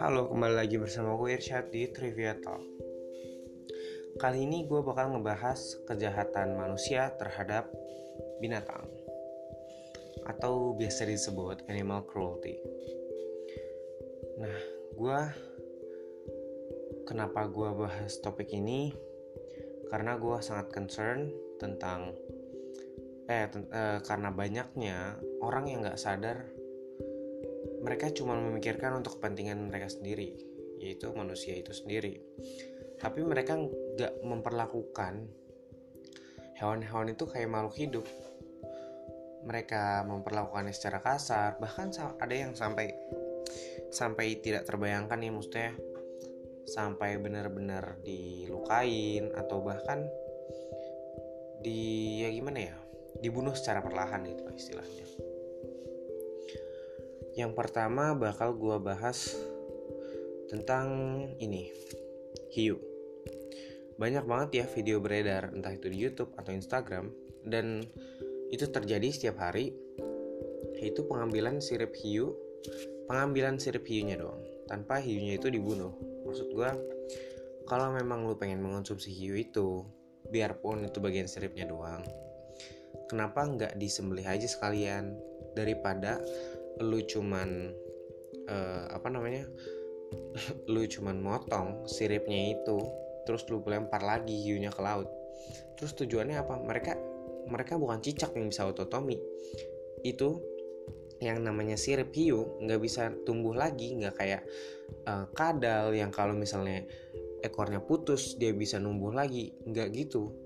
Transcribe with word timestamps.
Halo, 0.00 0.32
kembali 0.32 0.56
lagi 0.56 0.80
bersama 0.80 1.12
gue 1.20 1.36
Irsyad 1.36 1.68
di 1.68 1.92
Trivia 1.92 2.32
Talk 2.40 2.64
Kali 4.16 4.48
ini 4.48 4.64
gue 4.64 4.80
bakal 4.80 5.12
ngebahas 5.12 5.84
kejahatan 5.84 6.56
manusia 6.56 7.12
terhadap 7.20 7.68
binatang 8.40 8.88
Atau 10.24 10.72
biasa 10.72 11.04
disebut 11.04 11.68
animal 11.68 12.08
cruelty 12.08 12.56
Nah, 14.40 14.56
gue 14.96 15.20
Kenapa 17.04 17.44
gue 17.44 17.68
bahas 17.76 18.16
topik 18.24 18.56
ini? 18.56 18.88
Karena 19.92 20.16
gue 20.16 20.40
sangat 20.40 20.72
concern 20.72 21.28
tentang 21.60 22.16
eh, 23.26 23.46
eh 23.50 23.98
karena 24.02 24.30
banyaknya 24.30 25.18
orang 25.42 25.64
yang 25.70 25.82
gak 25.82 25.98
sadar 25.98 26.46
mereka 27.86 28.10
cuma 28.10 28.34
memikirkan 28.34 28.98
untuk 28.98 29.22
kepentingan 29.22 29.70
mereka 29.70 29.86
sendiri, 29.86 30.34
yaitu 30.82 31.06
manusia 31.14 31.54
itu 31.54 31.70
sendiri. 31.70 32.18
Tapi 32.98 33.22
mereka 33.22 33.54
nggak 33.54 34.26
memperlakukan 34.26 35.28
hewan-hewan 36.58 37.14
itu 37.14 37.24
kayak 37.30 37.46
makhluk 37.46 37.76
hidup. 37.78 38.06
Mereka 39.46 40.02
memperlakukannya 40.10 40.74
secara 40.74 40.98
kasar, 40.98 41.62
bahkan 41.62 41.94
ada 42.18 42.34
yang 42.34 42.58
sampai 42.58 42.90
sampai 43.94 44.42
tidak 44.42 44.66
terbayangkan 44.66 45.22
nih 45.22 45.30
maksudnya 45.30 45.70
sampai 46.66 47.14
benar-benar 47.22 48.02
dilukain 48.02 49.30
atau 49.38 49.62
bahkan 49.62 50.10
di 51.62 52.18
ya 52.26 52.28
gimana 52.34 52.74
ya 52.74 52.76
dibunuh 53.20 53.56
secara 53.56 53.80
perlahan 53.84 54.24
itu 54.26 54.44
istilahnya 54.52 55.06
yang 57.36 57.52
pertama 57.52 58.16
bakal 58.16 58.56
gue 58.56 58.80
bahas 58.80 59.36
tentang 60.48 60.88
ini, 61.36 61.68
hiu. 62.56 62.80
Banyak 64.00 64.24
banget 64.24 64.64
ya 64.64 64.64
video 64.72 65.04
beredar 65.04 65.52
entah 65.52 65.76
itu 65.76 65.92
di 65.92 66.00
YouTube 66.00 66.32
atau 66.40 66.56
Instagram 66.56 67.12
dan 67.44 67.84
itu 68.48 68.64
terjadi 68.64 69.08
setiap 69.12 69.36
hari 69.44 69.76
yaitu 70.80 71.04
pengambilan 71.04 71.60
sirip 71.60 71.92
hiu, 72.00 72.32
pengambilan 73.04 73.60
sirip 73.60 73.84
hiunya 73.84 74.16
doang 74.16 74.40
tanpa 74.64 74.96
hiunya 74.96 75.36
itu 75.36 75.52
dibunuh. 75.52 75.92
Maksud 76.24 76.56
gue 76.56 76.70
kalau 77.68 77.92
memang 77.92 78.24
lu 78.24 78.40
pengen 78.40 78.64
mengonsumsi 78.64 79.12
hiu 79.12 79.36
itu 79.36 79.84
biarpun 80.32 80.88
itu 80.88 81.04
bagian 81.04 81.28
siripnya 81.28 81.68
doang 81.68 82.00
kenapa 83.06 83.44
nggak 83.46 83.72
disembelih 83.78 84.26
aja 84.26 84.48
sekalian? 84.48 85.16
Daripada 85.56 86.20
lu 86.80 87.00
cuman 87.04 87.72
uh, 88.48 88.84
apa 88.92 89.08
namanya? 89.08 89.46
Lu 90.72 90.86
cuman 90.86 91.18
motong 91.18 91.88
siripnya 91.90 92.54
itu 92.54 92.78
terus 93.26 93.42
lu 93.50 93.58
lempar 93.66 94.06
lagi 94.06 94.38
hiunya 94.38 94.70
ke 94.70 94.78
laut. 94.78 95.10
Terus 95.74 95.98
tujuannya 95.98 96.38
apa? 96.38 96.54
Mereka 96.62 96.92
mereka 97.50 97.74
bukan 97.74 97.98
cicak 97.98 98.30
yang 98.38 98.46
bisa 98.46 98.70
ototomi. 98.70 99.18
Itu 100.06 100.38
yang 101.18 101.42
namanya 101.42 101.74
sirip 101.80 102.14
hiu 102.14 102.60
nggak 102.62 102.80
bisa 102.80 103.08
tumbuh 103.24 103.56
lagi 103.56 103.96
nggak 103.96 104.14
kayak 104.14 104.42
uh, 105.08 105.26
kadal 105.32 105.90
yang 105.96 106.12
kalau 106.12 106.36
misalnya 106.36 106.84
ekornya 107.40 107.82
putus 107.82 108.38
dia 108.38 108.54
bisa 108.54 108.78
numbuh 108.78 109.10
lagi. 109.10 109.50
Nggak 109.66 109.88
gitu 109.90 110.45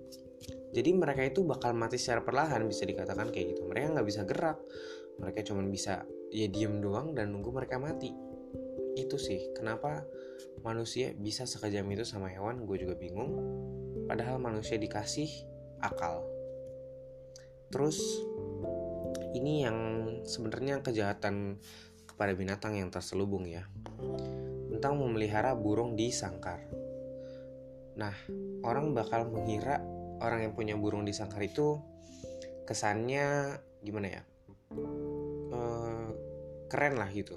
jadi 0.70 0.94
mereka 0.94 1.26
itu 1.26 1.42
bakal 1.42 1.74
mati 1.74 1.98
secara 1.98 2.22
perlahan 2.22 2.62
bisa 2.64 2.86
dikatakan 2.86 3.34
kayak 3.34 3.58
gitu. 3.58 3.66
Mereka 3.66 3.98
nggak 3.98 4.06
bisa 4.06 4.22
gerak. 4.22 4.58
Mereka 5.18 5.44
cuma 5.44 5.66
bisa 5.66 6.06
ya 6.30 6.46
diem 6.46 6.78
doang 6.78 7.12
dan 7.12 7.34
nunggu 7.34 7.50
mereka 7.50 7.76
mati. 7.76 8.14
Itu 8.94 9.18
sih 9.18 9.50
kenapa 9.52 10.06
manusia 10.62 11.12
bisa 11.12 11.44
sekejam 11.44 11.84
itu 11.90 12.06
sama 12.06 12.30
hewan 12.30 12.64
gue 12.64 12.76
juga 12.80 12.94
bingung. 12.94 13.34
Padahal 14.06 14.38
manusia 14.38 14.78
dikasih 14.78 15.28
akal. 15.82 16.22
Terus 17.74 17.98
ini 19.34 19.66
yang 19.66 19.78
sebenarnya 20.22 20.82
kejahatan 20.82 21.58
kepada 22.06 22.32
binatang 22.34 22.78
yang 22.78 22.94
terselubung 22.94 23.46
ya. 23.46 23.66
Tentang 24.70 24.96
memelihara 24.96 25.52
burung 25.58 25.98
di 25.98 26.14
sangkar. 26.14 26.62
Nah 27.98 28.14
orang 28.64 28.94
bakal 28.94 29.28
mengira 29.28 29.99
orang 30.20 30.44
yang 30.44 30.52
punya 30.52 30.76
burung 30.76 31.08
di 31.08 31.16
sangkar 31.16 31.40
itu 31.42 31.80
kesannya 32.68 33.56
gimana 33.80 34.20
ya? 34.20 34.22
Keren 36.70 36.94
lah 37.00 37.10
gitu. 37.10 37.34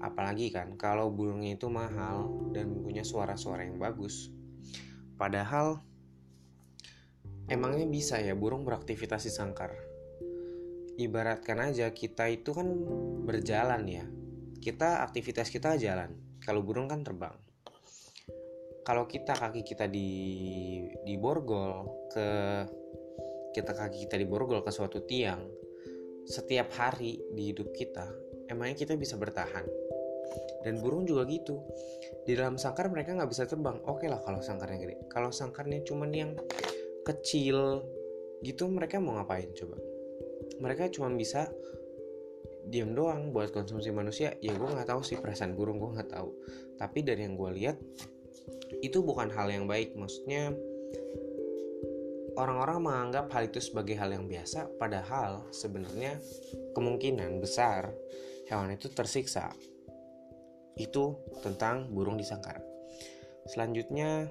Apalagi 0.00 0.48
kan 0.50 0.74
kalau 0.80 1.12
burungnya 1.12 1.54
itu 1.54 1.68
mahal 1.68 2.50
dan 2.56 2.80
punya 2.80 3.04
suara-suara 3.04 3.68
yang 3.68 3.76
bagus. 3.76 4.32
Padahal 5.20 5.78
emangnya 7.46 7.86
bisa 7.86 8.18
ya 8.18 8.32
burung 8.32 8.64
beraktivitas 8.64 9.28
di 9.28 9.32
sangkar? 9.34 9.76
Ibaratkan 10.96 11.58
aja 11.60 11.92
kita 11.92 12.32
itu 12.32 12.56
kan 12.56 12.66
berjalan 13.28 13.82
ya. 13.86 14.04
Kita 14.58 15.04
aktivitas 15.04 15.52
kita 15.52 15.76
jalan. 15.76 16.16
Kalau 16.42 16.64
burung 16.64 16.90
kan 16.90 17.04
terbang 17.06 17.51
kalau 18.82 19.06
kita 19.06 19.34
kaki 19.34 19.62
kita 19.62 19.86
di 19.86 20.10
di 21.06 21.14
borgol 21.18 22.06
ke 22.10 22.28
kita 23.54 23.72
kaki 23.72 24.08
kita 24.08 24.18
di 24.18 24.26
borgol 24.26 24.62
ke 24.64 24.70
suatu 24.74 25.04
tiang 25.06 25.46
setiap 26.26 26.70
hari 26.78 27.18
di 27.34 27.50
hidup 27.50 27.70
kita 27.74 28.32
emangnya 28.52 28.84
kita 28.84 28.94
bisa 29.00 29.16
bertahan? 29.16 29.64
Dan 30.62 30.78
burung 30.78 31.08
juga 31.08 31.26
gitu. 31.26 31.64
Di 32.22 32.36
dalam 32.38 32.60
sangkar 32.60 32.92
mereka 32.92 33.16
nggak 33.16 33.30
bisa 33.32 33.48
terbang 33.48 33.80
oke 33.88 34.06
lah 34.06 34.20
kalau 34.22 34.44
sangkarnya 34.44 34.78
gede. 34.78 34.96
Kalau 35.08 35.32
sangkarnya 35.32 35.82
cuman 35.82 36.10
yang 36.12 36.32
kecil 37.02 37.82
gitu 38.44 38.68
mereka 38.70 39.02
mau 39.02 39.18
ngapain 39.18 39.50
coba? 39.56 39.80
Mereka 40.62 40.94
cuma 40.94 41.10
bisa 41.10 41.50
diam 42.62 42.94
doang 42.94 43.34
buat 43.34 43.50
konsumsi 43.50 43.90
manusia. 43.90 44.38
Ya 44.38 44.54
gue 44.54 44.68
nggak 44.68 44.86
tahu 44.86 45.02
sih 45.02 45.18
perasaan 45.18 45.58
burung 45.58 45.82
gue 45.82 45.98
nggak 45.98 46.10
tahu. 46.14 46.30
Tapi 46.78 46.98
dari 47.02 47.26
yang 47.26 47.34
gue 47.34 47.50
lihat 47.58 47.76
itu 48.82 48.98
bukan 49.04 49.30
hal 49.30 49.48
yang 49.52 49.64
baik 49.68 49.94
maksudnya 49.94 50.54
orang-orang 52.36 52.78
menganggap 52.80 53.26
hal 53.32 53.48
itu 53.48 53.60
sebagai 53.60 53.96
hal 54.00 54.10
yang 54.12 54.24
biasa 54.24 54.68
padahal 54.80 55.44
sebenarnya 55.52 56.16
kemungkinan 56.72 57.40
besar 57.40 57.92
hewan 58.52 58.74
itu 58.74 58.92
tersiksa. 58.92 59.52
Itu 60.76 61.20
tentang 61.44 61.92
burung 61.92 62.16
di 62.16 62.24
sangkar. 62.24 62.60
Selanjutnya 63.48 64.28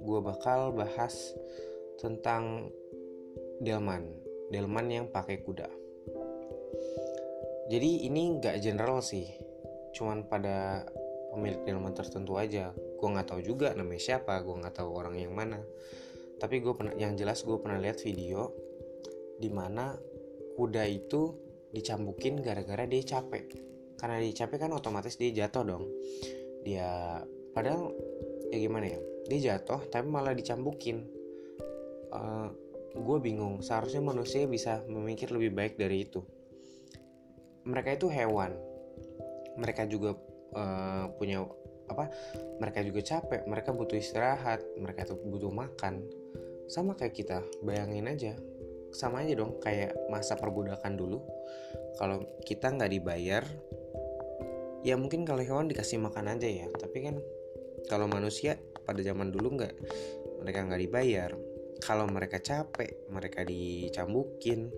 gue 0.00 0.20
bakal 0.24 0.72
bahas 0.72 1.36
tentang 2.00 2.72
delman, 3.60 4.08
delman 4.48 4.86
yang 4.88 5.06
pakai 5.12 5.44
kuda. 5.44 5.68
Jadi 7.70 8.08
ini 8.08 8.40
nggak 8.40 8.58
general 8.64 9.04
sih, 9.04 9.28
cuman 9.94 10.26
pada 10.26 10.88
pemilik 11.30 11.62
delman 11.62 11.94
tertentu 11.94 12.36
aja. 12.36 12.74
Gue 12.74 13.08
nggak 13.08 13.30
tahu 13.30 13.40
juga 13.40 13.72
namanya 13.72 14.02
siapa, 14.02 14.42
gue 14.42 14.54
nggak 14.60 14.82
tahu 14.82 14.90
orang 14.90 15.16
yang 15.16 15.32
mana. 15.32 15.62
Tapi 16.40 16.58
gue 16.60 16.74
pernah, 16.74 16.94
yang 16.98 17.14
jelas 17.14 17.46
gue 17.46 17.56
pernah 17.62 17.78
lihat 17.78 18.02
video 18.02 18.50
di 19.40 19.48
mana 19.48 19.96
kuda 20.58 20.84
itu 20.84 21.32
dicambukin 21.70 22.42
gara-gara 22.42 22.84
dia 22.84 23.02
capek. 23.06 23.46
Karena 23.96 24.20
dia 24.20 24.44
capek 24.44 24.68
kan 24.68 24.72
otomatis 24.74 25.16
dia 25.16 25.30
jatuh 25.32 25.64
dong. 25.64 25.84
Dia 26.66 27.20
padahal 27.54 27.94
ya 28.50 28.58
gimana 28.58 28.86
ya 28.90 29.00
dia 29.30 29.54
jatuh 29.54 29.86
tapi 29.88 30.08
malah 30.10 30.34
dicambukin. 30.34 31.06
Uh, 32.10 32.18
eh, 32.18 32.48
gue 32.98 33.18
bingung 33.22 33.62
seharusnya 33.62 34.02
manusia 34.02 34.50
bisa 34.50 34.82
memikir 34.90 35.30
lebih 35.30 35.54
baik 35.54 35.74
dari 35.78 36.08
itu. 36.08 36.24
Mereka 37.68 38.00
itu 38.00 38.08
hewan. 38.10 38.56
Mereka 39.60 39.86
juga 39.86 40.16
uh, 40.54 41.10
punya 41.16 41.44
apa 41.90 42.06
mereka 42.62 42.86
juga 42.86 43.02
capek 43.02 43.50
mereka 43.50 43.74
butuh 43.74 43.98
istirahat 43.98 44.62
mereka 44.78 45.06
tuh 45.10 45.18
butuh 45.18 45.50
makan. 45.50 46.06
Sama 46.70 46.94
kayak 46.94 47.14
kita 47.18 47.42
bayangin 47.66 48.06
aja. 48.06 48.32
Sama 48.94 49.26
aja 49.26 49.34
dong 49.34 49.58
kayak 49.58 49.94
masa 50.06 50.38
perbudakan 50.38 50.94
dulu. 50.94 51.18
Kalau 51.98 52.22
kita 52.46 52.70
nggak 52.70 52.90
dibayar 52.94 53.42
ya 54.80 54.96
mungkin 54.96 55.28
kalau 55.28 55.44
hewan 55.44 55.66
dikasih 55.66 55.98
makan 55.98 56.38
aja 56.38 56.46
ya. 56.46 56.66
Tapi 56.70 56.98
kan 57.02 57.16
kalau 57.90 58.06
manusia 58.06 58.54
pada 58.86 59.02
zaman 59.02 59.34
dulu 59.34 59.58
nggak 59.58 59.74
mereka 60.46 60.58
nggak 60.66 60.82
dibayar. 60.86 61.30
Kalau 61.80 62.06
mereka 62.06 62.38
capek 62.38 63.08
mereka 63.10 63.42
dicambukin 63.42 64.70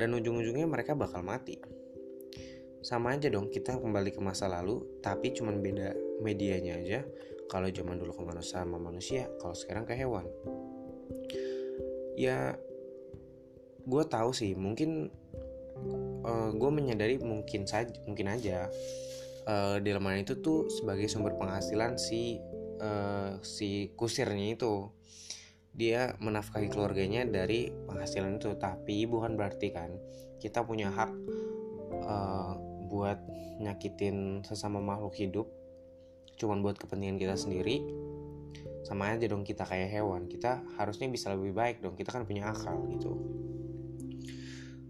dan 0.00 0.10
ujung-ujungnya 0.16 0.66
mereka 0.66 0.96
bakal 0.98 1.22
mati 1.22 1.60
sama 2.82 3.14
aja 3.14 3.30
dong 3.30 3.46
kita 3.46 3.78
kembali 3.78 4.10
ke 4.10 4.18
masa 4.18 4.50
lalu 4.50 4.82
tapi 4.98 5.30
cuman 5.30 5.62
beda 5.62 5.94
medianya 6.18 6.82
aja. 6.82 7.00
Kalau 7.46 7.70
zaman 7.70 8.00
dulu 8.00 8.10
ke 8.10 8.22
manusia 8.26 8.64
sama 8.64 8.82
manusia 8.82 9.30
kalau 9.38 9.54
sekarang 9.54 9.86
ke 9.86 9.94
hewan. 9.94 10.26
Ya 12.18 12.58
gue 13.86 14.04
tahu 14.06 14.34
sih 14.34 14.58
mungkin 14.58 15.14
uh, 16.26 16.50
gue 16.50 16.70
menyadari 16.70 17.18
mungkin 17.22 17.66
saja 17.66 17.90
mungkin 18.06 18.30
aja 18.30 18.70
uh, 19.46 19.76
delman 19.82 20.22
itu 20.22 20.38
tuh 20.38 20.70
sebagai 20.70 21.06
sumber 21.06 21.34
penghasilan 21.38 21.98
si 21.98 22.42
uh, 22.82 23.38
si 23.46 23.94
kusirnya 23.94 24.58
itu. 24.58 24.90
Dia 25.72 26.18
menafkahi 26.20 26.68
keluarganya 26.68 27.24
dari 27.24 27.70
penghasilan 27.88 28.42
itu 28.42 28.58
tapi 28.58 29.06
bukan 29.08 29.38
berarti 29.38 29.72
kan 29.72 29.94
kita 30.42 30.66
punya 30.66 30.90
hak 30.92 31.10
uh, 32.02 32.71
buat 32.92 33.16
nyakitin 33.64 34.44
sesama 34.44 34.84
makhluk 34.84 35.16
hidup 35.16 35.48
cuman 36.36 36.60
buat 36.60 36.76
kepentingan 36.76 37.16
kita 37.16 37.36
sendiri 37.40 37.80
sama 38.82 39.14
aja 39.14 39.30
dong 39.30 39.46
kita 39.46 39.62
kayak 39.62 39.88
hewan. 39.88 40.26
Kita 40.26 40.62
harusnya 40.76 41.06
bisa 41.06 41.30
lebih 41.32 41.54
baik 41.54 41.80
dong 41.80 41.94
kita 41.94 42.10
kan 42.10 42.26
punya 42.26 42.50
akal 42.50 42.82
gitu. 42.90 43.14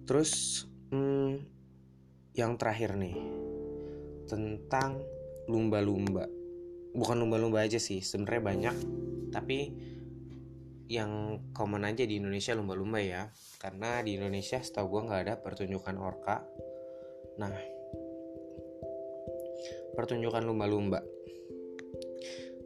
Terus 0.08 0.64
hmm, 0.90 1.44
yang 2.32 2.56
terakhir 2.56 2.96
nih 2.96 3.16
tentang 4.26 5.04
lumba-lumba. 5.46 6.24
Bukan 6.92 7.16
lumba-lumba 7.20 7.64
aja 7.64 7.76
sih 7.76 8.00
sebenarnya 8.00 8.42
banyak 8.42 8.76
tapi 9.32 9.58
yang 10.92 11.40
common 11.56 11.88
aja 11.88 12.04
di 12.04 12.20
Indonesia 12.20 12.56
lumba-lumba 12.56 13.00
ya. 13.00 13.28
Karena 13.60 14.00
di 14.00 14.16
Indonesia 14.16 14.58
setahu 14.58 14.98
gue 14.98 15.02
nggak 15.08 15.20
ada 15.28 15.34
pertunjukan 15.40 15.96
orka. 16.00 16.44
Nah 17.36 17.71
pertunjukan 19.94 20.42
lumba-lumba 20.44 21.00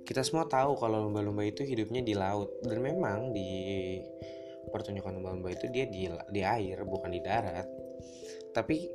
kita 0.06 0.23
semua 0.23 0.46
tahu 0.46 0.78
kalau 0.78 1.11
lumba-lumba 1.11 1.43
itu 1.43 1.67
hidupnya 1.67 2.02
di 2.02 2.14
laut 2.14 2.50
dan 2.62 2.78
memang 2.78 3.34
di 3.34 3.49
pertunjukan 4.70 5.19
lumba-lumba 5.19 5.50
itu 5.50 5.67
dia 5.70 5.87
di, 5.90 6.06
di 6.31 6.43
air 6.43 6.82
bukan 6.87 7.11
di 7.11 7.20
darat 7.23 7.67
tapi 8.55 8.87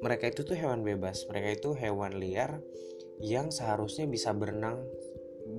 mereka 0.00 0.28
itu 0.30 0.42
tuh 0.42 0.56
hewan 0.58 0.82
bebas 0.82 1.26
mereka 1.30 1.48
itu 1.54 1.70
hewan 1.78 2.18
liar 2.18 2.58
yang 3.20 3.52
seharusnya 3.52 4.08
bisa 4.08 4.32
berenang 4.32 4.80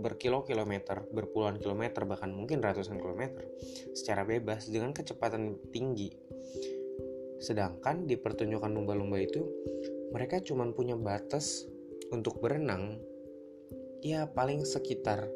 berkilo-kilometer, 0.01 1.05
berpuluhan 1.11 1.59
kilometer, 1.59 2.07
bahkan 2.07 2.31
mungkin 2.31 2.63
ratusan 2.63 2.97
kilometer 2.97 3.45
secara 3.91 4.23
bebas 4.23 4.71
dengan 4.71 4.95
kecepatan 4.95 5.59
tinggi. 5.69 6.15
Sedangkan 7.43 8.07
di 8.07 8.15
pertunjukan 8.15 8.71
lumba-lumba 8.71 9.19
itu 9.19 9.43
mereka 10.15 10.39
cuma 10.39 10.65
punya 10.71 10.95
batas 10.95 11.67
untuk 12.11 12.43
berenang 12.43 12.99
ya 14.01 14.27
paling 14.27 14.67
sekitar 14.67 15.29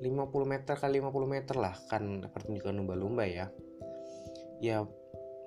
50 0.00 0.04
meter 0.44 0.76
kali 0.76 1.00
50 1.00 1.24
meter 1.24 1.56
lah 1.56 1.74
kan 1.88 2.28
pertunjukan 2.28 2.76
lumba-lumba 2.76 3.24
ya. 3.24 3.48
Ya 4.60 4.84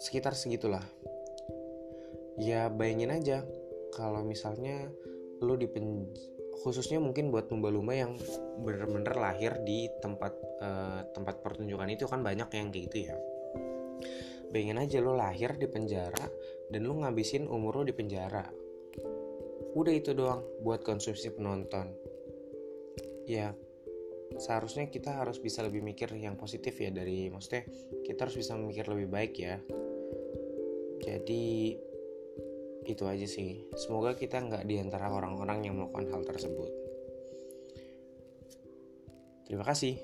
sekitar 0.01 0.33
segitulah. 0.33 0.81
Ya 2.41 2.71
bayangin 2.73 3.13
aja 3.13 3.45
kalau 3.93 4.25
misalnya 4.25 4.89
lu 5.39 5.53
di 5.55 5.69
khususnya 6.65 6.99
mungkin 6.99 7.31
buat 7.31 7.47
lumba-lumba 7.47 7.93
yang 7.95 8.17
bener-bener 8.59 9.15
lahir 9.15 9.61
di 9.63 9.87
tempat 10.03 10.33
uh, 10.59 11.01
tempat 11.15 11.39
pertunjukan 11.39 11.87
itu 11.87 12.03
kan 12.09 12.19
banyak 12.19 12.49
yang 12.51 12.67
kayak 12.73 12.91
gitu 12.91 12.97
ya 13.11 13.15
bayangin 14.51 14.81
aja 14.81 14.97
lo 14.99 15.15
lahir 15.15 15.55
di 15.55 15.69
penjara 15.71 16.27
dan 16.67 16.81
lo 16.83 16.99
ngabisin 16.99 17.47
umur 17.47 17.79
lo 17.79 17.83
di 17.87 17.95
penjara 17.95 18.43
udah 19.73 19.93
itu 19.93 20.11
doang 20.17 20.41
buat 20.61 20.81
konsumsi 20.81 21.29
penonton. 21.33 21.93
Ya 23.29 23.53
seharusnya 24.37 24.85
kita 24.89 25.17
harus 25.17 25.41
bisa 25.41 25.65
lebih 25.65 25.81
mikir 25.81 26.13
yang 26.13 26.37
positif 26.37 26.77
ya 26.77 26.93
dari 26.93 27.33
maksudnya 27.33 27.65
kita 28.05 28.29
harus 28.29 28.37
bisa 28.37 28.53
mikir 28.57 28.85
lebih 28.89 29.09
baik 29.09 29.33
ya. 29.37 29.57
Jadi 30.99 31.77
itu 32.85 33.03
aja 33.05 33.27
sih. 33.29 33.69
Semoga 33.77 34.17
kita 34.17 34.41
nggak 34.41 34.63
di 34.65 34.81
antara 34.81 35.09
orang-orang 35.13 35.65
yang 35.65 35.77
melakukan 35.77 36.09
hal 36.09 36.21
tersebut. 36.25 36.71
Terima 39.49 39.65
kasih 39.65 39.97